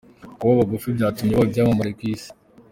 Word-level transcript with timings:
Kuba 0.37 0.59
bagufi 0.59 0.87
byatumye 0.97 1.33
baba 1.33 1.47
ibyamamare 1.47 1.91
ku 1.97 2.03
Isi 2.13 2.29